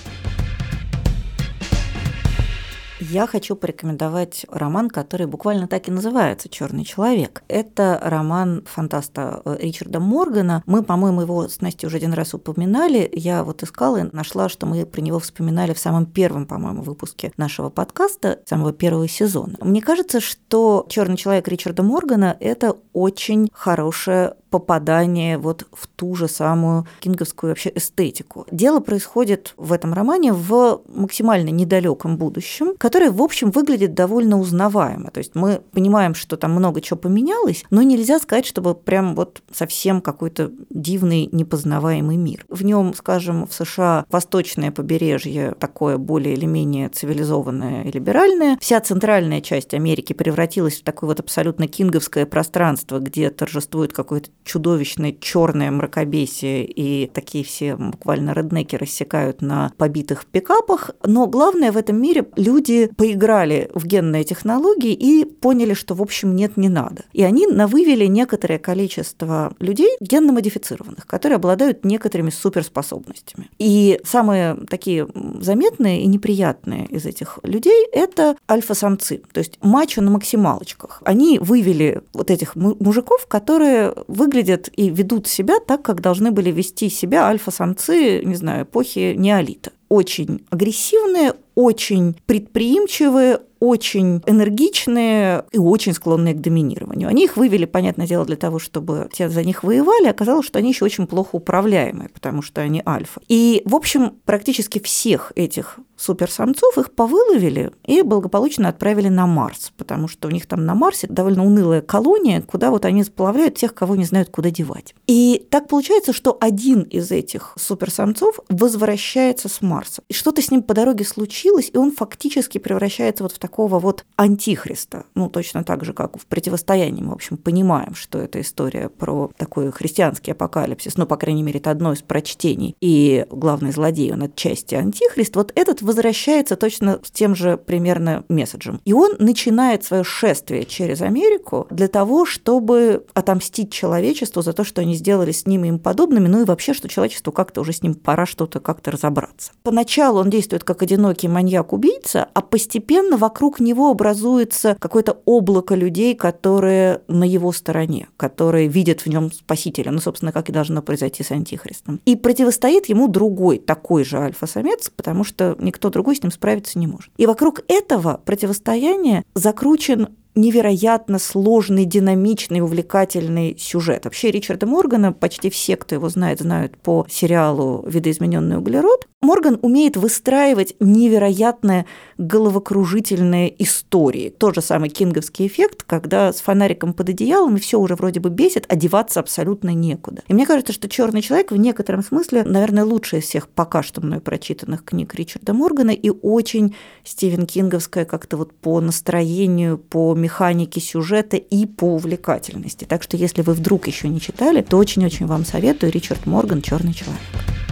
[3.11, 7.43] Я хочу порекомендовать роман, который буквально так и называется «Черный человек».
[7.47, 10.63] Это роман фантаста э, Ричарда Моргана.
[10.65, 13.09] Мы, по-моему, его с Настей уже один раз упоминали.
[13.13, 17.31] Я вот искала и нашла, что мы про него вспоминали в самом первом, по-моему, выпуске
[17.37, 19.55] нашего подкаста, самого первого сезона.
[19.61, 26.27] Мне кажется, что «Черный человек» Ричарда Моргана– это очень хорошая попадание вот в ту же
[26.27, 28.45] самую кинговскую вообще эстетику.
[28.51, 35.11] Дело происходит в этом романе в максимально недалеком будущем, которое, в общем, выглядит довольно узнаваемо.
[35.11, 39.41] То есть мы понимаем, что там много чего поменялось, но нельзя сказать, чтобы прям вот
[39.51, 42.45] совсем какой-то дивный, непознаваемый мир.
[42.49, 48.57] В нем, скажем, в США восточное побережье такое более или менее цивилизованное и либеральное.
[48.61, 55.13] Вся центральная часть Америки превратилась в такое вот абсолютно кинговское пространство, где торжествует какой-то чудовищное
[55.19, 60.91] черное мракобесие, и такие все буквально реднеки рассекают на побитых пикапах.
[61.03, 66.35] Но главное в этом мире люди поиграли в генные технологии и поняли, что, в общем,
[66.35, 67.03] нет, не надо.
[67.11, 73.49] И они навывели некоторое количество людей генно-модифицированных, которые обладают некоторыми суперспособностями.
[73.57, 75.07] И самые такие
[75.41, 81.01] заметные и неприятные из этих людей– это альфа-самцы, то есть мачо на максималочках.
[81.03, 86.51] Они вывели вот этих мужиков, которые выглядят выглядят и ведут себя так, как должны были
[86.51, 89.71] вести себя альфа-самцы, не знаю, эпохи неолита.
[89.89, 97.09] Очень агрессивные, очень предприимчивые, очень энергичные и очень склонные к доминированию.
[97.09, 100.07] Они их вывели, понятное дело, для того, чтобы те за них воевали.
[100.07, 103.21] Оказалось, что они еще очень плохо управляемые, потому что они альфа.
[103.27, 110.09] И, в общем, практически всех этих суперсамцов их повыловили и благополучно отправили на Марс, потому
[110.09, 113.95] что у них там на Марсе довольно унылая колония, куда вот они сплавляют тех, кого
[113.95, 114.93] не знают, куда девать.
[115.07, 119.74] И так получается, что один из этих суперсамцов возвращается с Марса.
[120.09, 124.05] И что-то с ним по дороге случилось, и он фактически превращается вот в такого вот
[124.15, 125.05] антихриста.
[125.15, 129.31] Ну, точно так же, как в противостоянии мы, в общем, понимаем, что это история про
[129.37, 132.75] такой христианский апокалипсис, ну, по крайней мере, это одно из прочтений.
[132.81, 135.35] И главный злодей, он отчасти антихрист.
[135.35, 138.81] Вот этот возвращается точно с тем же примерно месседжем.
[138.85, 144.81] И он начинает свое шествие через Америку для того, чтобы отомстить человечеству за то, что
[144.81, 147.81] они сделали с ним и им подобными, ну и вообще, что человечеству как-то уже с
[147.81, 149.51] ним пора что-то как-то разобраться.
[149.65, 157.01] Поначалу он действует как одинокий маньяк-убийца, а постепенно вокруг него образуется какое-то облако людей, которые
[157.07, 161.31] на его стороне, которые видят в нем спасителя, ну, собственно, как и должно произойти с
[161.31, 161.99] Антихристом.
[162.05, 166.85] И противостоит ему другой, такой же альфа-самец, потому что никто другой с ним справиться не
[166.85, 167.09] может.
[167.17, 174.05] И вокруг этого противостояния закручен невероятно сложный, динамичный, увлекательный сюжет.
[174.05, 179.07] Вообще Ричарда Моргана, почти все, кто его знает, знают по сериалу «Видоизмененный углерод».
[179.21, 181.87] Морган умеет выстраивать невероятные
[182.19, 184.29] головокружительные истории.
[184.29, 188.29] Тот же самый кинговский эффект, когда с фонариком под одеялом и все уже вроде бы
[188.29, 190.21] бесит, одеваться абсолютно некуда.
[190.27, 193.99] И мне кажется, что Черный человек в некотором смысле, наверное, лучший из всех пока что
[193.99, 200.81] мной прочитанных книг Ричарда Моргана и очень Стивен Кинговская как-то вот по настроению, по механике
[200.81, 202.85] сюжета и по увлекательности.
[202.85, 206.93] Так что если вы вдруг еще не читали, то очень-очень вам советую Ричард Морган «Черный
[206.93, 207.64] человек».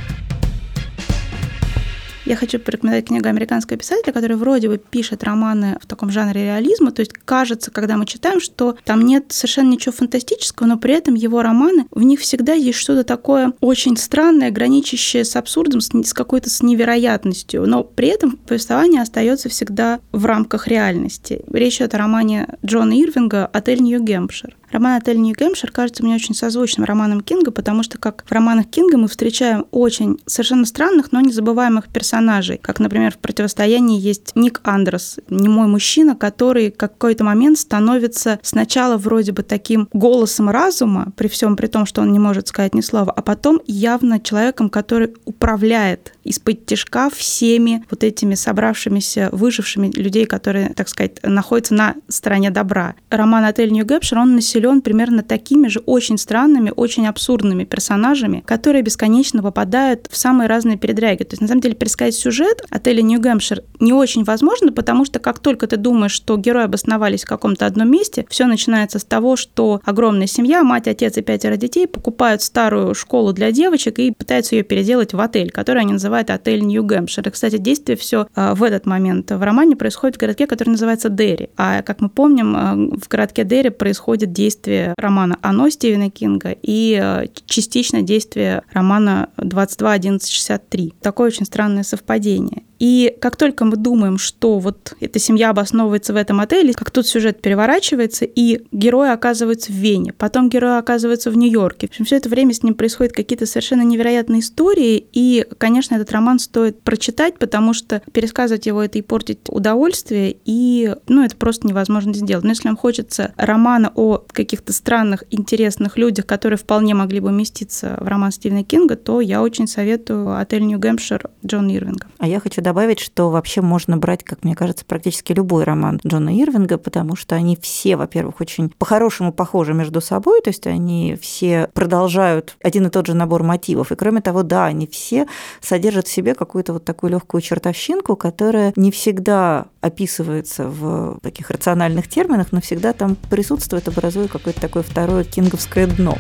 [2.26, 6.92] Я хочу порекомендовать книгу американского писателя, который вроде бы пишет романы в таком жанре реализма.
[6.92, 11.16] То есть кажется, когда мы читаем, что там нет совершенно ничего фантастического, но при этом
[11.16, 16.14] его романы, в них всегда есть что-то такое очень странное, граничащее с абсурдом, с, с
[16.14, 17.68] какой-то с невероятностью.
[17.68, 21.42] Но при этом повествование остается всегда в рамках реальности.
[21.52, 24.56] Речь идет о романе Джона Ирвинга «Отель Нью-Гемпшир».
[24.74, 28.98] Роман «Отель Нью-Гэмпшир» кажется мне очень созвучным романом Кинга, потому что, как в романах Кинга,
[28.98, 32.58] мы встречаем очень совершенно странных, но незабываемых персонажей.
[32.58, 38.98] Как, например, в «Противостоянии» есть Ник Андрес, немой мужчина, который в какой-то момент становится сначала
[38.98, 42.82] вроде бы таким голосом разума, при всем при том, что он не может сказать ни
[42.82, 50.26] слова, а потом явно человеком, который управляет из-под тяжка всеми вот этими собравшимися, выжившими людей,
[50.26, 52.96] которые, так сказать, находятся на стороне добра.
[53.10, 59.42] Роман «Отель Нью-Гэпшир», он населен примерно такими же очень странными, очень абсурдными персонажами, которые бесконечно
[59.42, 61.24] попадают в самые разные передряги.
[61.24, 65.40] То есть, на самом деле, пересказать сюжет отеля Нью-Гэмпшир не очень возможно, потому что как
[65.40, 69.82] только ты думаешь, что герои обосновались в каком-то одном месте, все начинается с того, что
[69.84, 74.64] огромная семья, мать, отец и пятеро детей покупают старую школу для девочек и пытаются ее
[74.64, 77.30] переделать в отель, который они называют отель Нью-Гэмпшир.
[77.32, 81.50] Кстати, действие все а, в этот момент в романе происходит в городке, который называется Дерри.
[81.58, 87.00] А, как мы помним, а, в городке Дерри происходит действие романа «Оно» Стивена Кинга и
[87.02, 90.94] а, частично действие романа «22.11.63».
[91.02, 92.64] Такое очень странное совпадение.
[92.80, 97.08] И как только мы думаем, что вот эта семья обосновывается в этом отеле, как тут
[97.08, 101.88] сюжет переворачивается, и герои оказываются в Вене, потом герои оказываются в Нью-Йорке.
[101.88, 106.12] В общем, все это время с ним происходят какие-то совершенно невероятные истории, и, конечно, этот
[106.12, 111.68] роман стоит прочитать, потому что пересказывать его это и портить удовольствие, и, ну, это просто
[111.68, 112.44] невозможно сделать.
[112.44, 117.98] Но если вам хочется романа о каких-то странных, интересных людях, которые вполне могли бы уместиться
[118.00, 122.08] в роман Стивена Кинга, то я очень советую «Отель Нью-Гэмпшир» Джона Ирвинга.
[122.18, 126.00] А я хочу добавить добавить, что вообще можно брать, как мне кажется, практически любой роман
[126.04, 131.16] Джона Ирвинга, потому что они все, во-первых, очень по-хорошему похожи между собой, то есть они
[131.22, 133.92] все продолжают один и тот же набор мотивов.
[133.92, 135.28] И кроме того, да, они все
[135.62, 142.10] содержат в себе какую-то вот такую легкую чертовщинку, которая не всегда описывается в таких рациональных
[142.10, 146.18] терминах, но всегда там присутствует, образуя какое-то такое второе кинговское дно.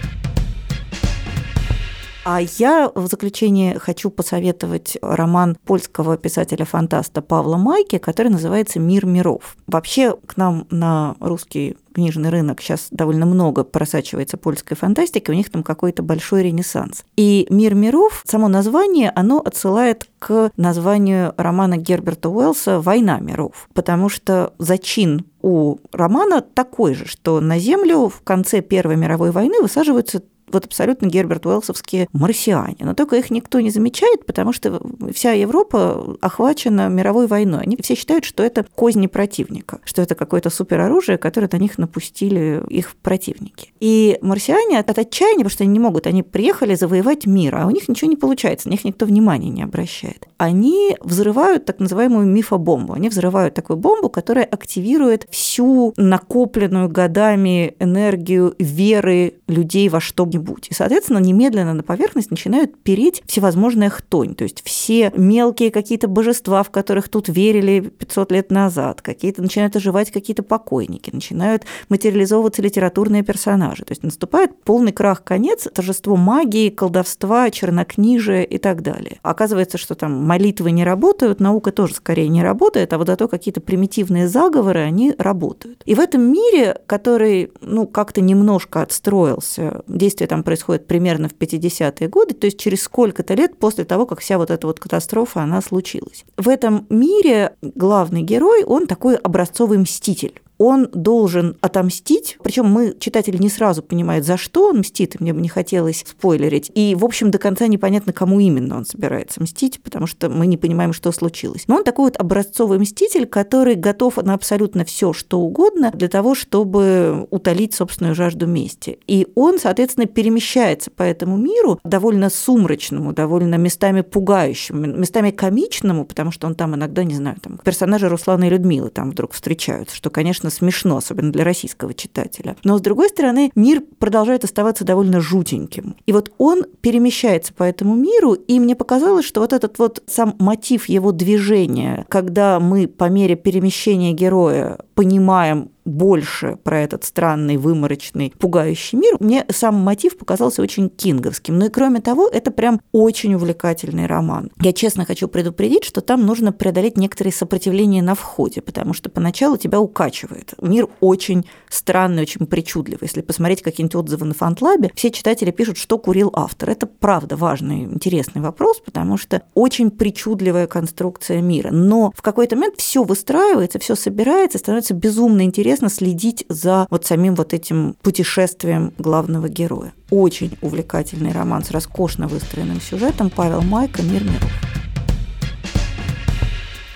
[2.26, 9.58] А я в заключение хочу посоветовать роман польского писателя-фантаста Павла Майки, который называется «Мир миров».
[9.68, 15.52] Вообще к нам на русский книжный рынок сейчас довольно много просачивается польской фантастики, у них
[15.52, 17.04] там какой-то большой ренессанс.
[17.18, 24.08] И «Мир миров», само название, оно отсылает к названию романа Герберта Уэллса «Война миров», потому
[24.08, 30.24] что зачин у романа такой же, что на Землю в конце Первой мировой войны высаживаются
[30.54, 32.78] вот абсолютно Герберт Уэллсовские марсиане.
[32.80, 34.82] Но только их никто не замечает, потому что
[35.14, 37.64] вся Европа охвачена мировой войной.
[37.64, 42.64] Они все считают, что это козни противника, что это какое-то супероружие, которое на них напустили
[42.70, 43.74] их противники.
[43.80, 47.72] И марсиане от отчаяния, потому что они не могут, они приехали завоевать мир, а у
[47.72, 50.28] них ничего не получается, на них никто внимания не обращает.
[50.38, 52.94] Они взрывают так называемую мифобомбу.
[52.94, 60.68] Они взрывают такую бомбу, которая активирует всю накопленную годами энергию веры людей во что-нибудь что-нибудь.
[60.70, 64.36] И, соответственно, немедленно на поверхность начинают переть всевозможная хтонь.
[64.36, 69.76] То есть все мелкие какие-то божества, в которых тут верили 500 лет назад, какие-то начинают
[69.76, 73.84] оживать какие-то покойники, начинают материализовываться литературные персонажи.
[73.86, 79.20] То есть наступает полный крах, конец, торжество магии, колдовства, чернокнижия и так далее.
[79.24, 83.62] Оказывается, что там молитвы не работают, наука тоже скорее не работает, а вот зато какие-то
[83.62, 85.82] примитивные заговоры, они работают.
[85.86, 89.84] И в этом мире, который, ну, как-то немножко отстроился,
[90.24, 94.20] действие там происходит примерно в 50-е годы, то есть через сколько-то лет после того, как
[94.20, 96.26] вся вот эта вот катастрофа, она случилась.
[96.38, 103.38] В этом мире главный герой, он такой образцовый мститель он должен отомстить, причем мы, читатели,
[103.38, 106.72] не сразу понимают, за что он мстит, и мне бы не хотелось спойлерить.
[106.74, 110.58] И, в общем, до конца непонятно, кому именно он собирается мстить, потому что мы не
[110.58, 111.66] понимаем, что случилось.
[111.68, 116.34] Но он такой вот образцовый мститель, который готов на абсолютно все, что угодно для того,
[116.34, 119.00] чтобы утолить собственную жажду мести.
[119.06, 126.32] И он, соответственно, перемещается по этому миру довольно сумрачному, довольно местами пугающему, местами комичному, потому
[126.32, 130.10] что он там иногда, не знаю, там персонажи Руслана и Людмилы там вдруг встречаются, что,
[130.10, 132.56] конечно, смешно, особенно для российского читателя.
[132.64, 135.96] Но, с другой стороны, мир продолжает оставаться довольно жутеньким.
[136.06, 140.36] И вот он перемещается по этому миру, и мне показалось, что вот этот вот сам
[140.40, 148.34] мотив его движения, когда мы по мере перемещения героя понимаем больше про этот странный, выморочный,
[148.40, 151.58] пугающий мир, мне сам мотив показался очень кинговским.
[151.58, 154.52] Ну и кроме того, это прям очень увлекательный роман.
[154.62, 159.58] Я честно хочу предупредить, что там нужно преодолеть некоторые сопротивления на входе, потому что поначалу
[159.58, 160.54] тебя укачивает.
[160.62, 163.00] Мир очень странный, очень причудливый.
[163.04, 166.70] Если посмотреть какие-нибудь отзывы на фантлабе, все читатели пишут, что курил автор.
[166.70, 171.72] Это правда важный, интересный вопрос, потому что очень причудливая конструкция мира.
[171.72, 177.06] Но в какой-то момент все выстраивается, все собирается, становится безумно интересно интересно следить за вот
[177.06, 179.94] самим вот этим путешествием главного героя.
[180.12, 184.83] Очень увлекательный роман с роскошно выстроенным сюжетом Павел Майка «Мир миров».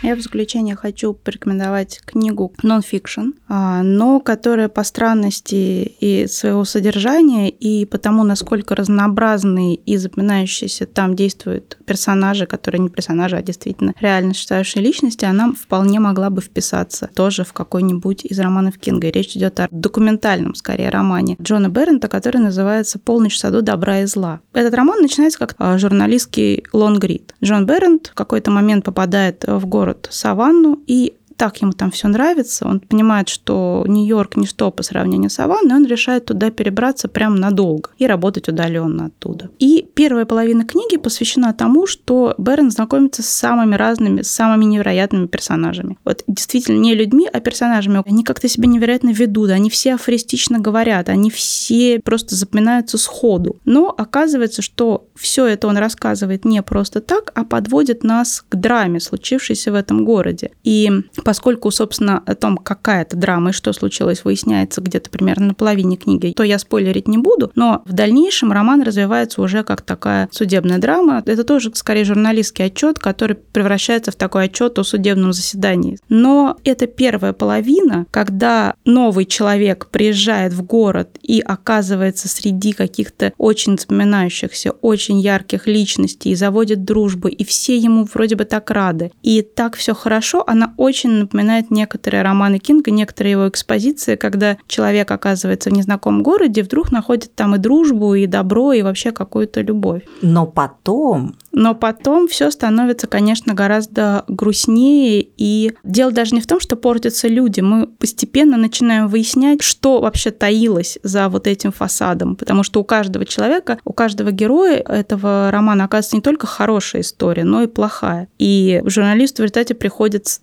[0.07, 7.49] Я в заключение хочу порекомендовать книгу «Нонфикшн», а, но которая по странности и своего содержания,
[7.49, 14.33] и потому, насколько разнообразные и запоминающиеся там действуют персонажи, которые не персонажи, а действительно реально
[14.33, 19.07] существующие личности, она вполне могла бы вписаться тоже в какой-нибудь из романов Кинга.
[19.07, 23.99] И речь идет о документальном, скорее, романе Джона Берендта, который называется «Полночь в саду добра
[23.99, 24.39] и зла».
[24.53, 27.35] Этот роман начинается как а, журналистский лонгрид.
[27.43, 32.67] Джон Берендт в какой-то момент попадает в город Саванну и так ему там все нравится,
[32.67, 37.91] он понимает, что Нью-Йорк ничто по сравнению с Саванной, он решает туда перебраться прям надолго
[37.97, 39.49] и работать удаленно оттуда.
[39.59, 45.27] И первая половина книги посвящена тому, что Берн знакомится с самыми разными, с самыми невероятными
[45.27, 45.97] персонажами.
[46.03, 48.01] Вот действительно не людьми, а персонажами.
[48.05, 53.57] Они как-то себя невероятно ведут, они все афористично говорят, они все просто запоминаются сходу.
[53.63, 58.99] Но оказывается, что все это он рассказывает не просто так, а подводит нас к драме,
[58.99, 60.51] случившейся в этом городе.
[60.63, 60.89] И
[61.27, 65.97] поскольку, собственно, о том, какая это драма и что случилось, выясняется где-то примерно на половине
[65.97, 70.77] книги, то я спойлерить не буду, но в дальнейшем роман развивается уже как такая судебная
[70.77, 71.21] драма.
[71.25, 75.99] Это тоже, скорее, журналистский отчет, который превращается в такой отчет о судебном заседании.
[76.07, 83.77] Но это первая половина, когда новый человек приезжает в город и оказывается среди каких-то очень
[83.77, 89.11] запоминающихся, очень ярких личностей, и заводит дружбу, и все ему вроде бы так рады.
[89.23, 95.11] И так все хорошо, она очень напоминает некоторые романы Кинга, некоторые его экспозиции, когда человек
[95.11, 100.03] оказывается в незнакомом городе, вдруг находит там и дружбу, и добро, и вообще какую-то любовь.
[100.21, 105.27] Но потом но потом все становится, конечно, гораздо грустнее.
[105.37, 107.61] И дело даже не в том, что портятся люди.
[107.61, 112.35] Мы постепенно начинаем выяснять, что вообще таилось за вот этим фасадом.
[112.35, 117.43] Потому что у каждого человека, у каждого героя этого романа оказывается не только хорошая история,
[117.43, 118.27] но и плохая.
[118.37, 120.39] И журналисту в результате приходится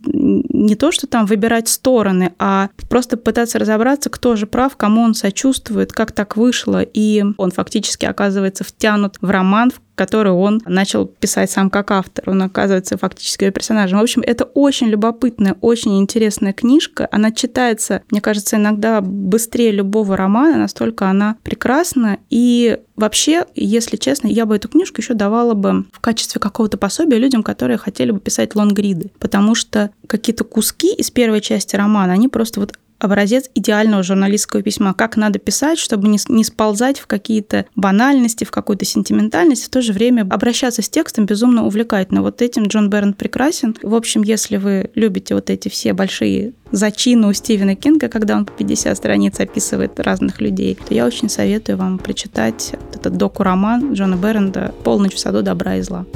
[0.65, 5.15] не то, что там выбирать стороны, а просто пытаться разобраться, кто же прав, кому он
[5.15, 6.81] сочувствует, как так вышло.
[6.83, 12.29] И он фактически оказывается втянут в роман, в который он начал писать сам как автор.
[12.29, 13.99] Он оказывается фактически ее персонажем.
[13.99, 17.09] В общем, это очень любопытная, очень интересная книжка.
[17.11, 22.19] Она читается, мне кажется, иногда быстрее любого романа, настолько она прекрасна.
[22.31, 27.19] И вообще, если честно, я бы эту книжку еще давала бы в качестве какого-то пособия
[27.19, 29.11] людям, которые хотели бы писать лонгриды.
[29.19, 34.95] Потому что какие-то куски из первой части романа, они просто вот образец идеального журналистского письма.
[34.95, 39.83] Как надо писать, чтобы не, не сползать в какие-то банальности, в какую-то сентиментальность, в то
[39.83, 42.23] же время обращаться с текстом безумно увлекательно.
[42.23, 43.77] Вот этим Джон Берн прекрасен.
[43.83, 48.47] В общем, если вы любите вот эти все большие зачины у Стивена Кинга, когда он
[48.47, 54.17] по 50 страниц описывает разных людей, то я очень советую вам прочитать этот доку-роман Джона
[54.17, 56.07] Бернда «Полночь в саду добра и зла».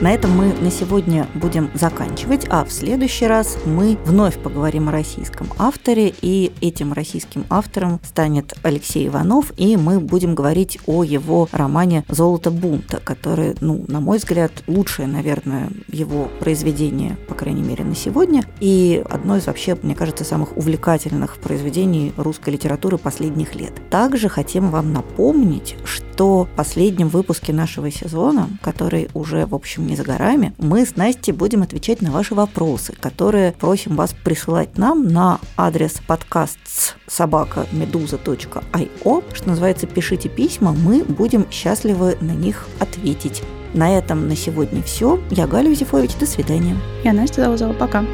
[0.00, 4.92] На этом мы на сегодня будем заканчивать, а в следующий раз мы вновь поговорим о
[4.92, 11.50] российском авторе, и этим российским автором станет Алексей Иванов, и мы будем говорить о его
[11.52, 17.84] романе «Золото бунта», который, ну, на мой взгляд, лучшее, наверное, его произведение, по крайней мере,
[17.84, 23.74] на сегодня, и одно из вообще, мне кажется, самых увлекательных произведений русской литературы последних лет.
[23.90, 29.96] Также хотим вам напомнить, что в последнем выпуске нашего сезона, который уже, в общем, не
[29.96, 35.08] за горами, мы с Настей будем отвечать на ваши вопросы, которые просим вас присылать нам
[35.08, 43.42] на адрес подкаст собака медуза.io, что называется «Пишите письма», мы будем счастливы на них ответить.
[43.74, 45.20] На этом на сегодня все.
[45.30, 46.16] Я Галя Юзефович.
[46.18, 46.76] До свидания.
[47.04, 47.72] Я Настя Заузова.
[47.72, 48.04] Пока.